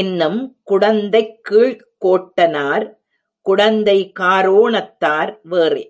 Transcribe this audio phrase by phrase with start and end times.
[0.00, 0.40] இன்னும்
[0.70, 2.86] குடந்தைக் கீழ்க்கோட்டனார்,
[3.46, 5.84] குடந்தை காரோணத்தார் வேறே.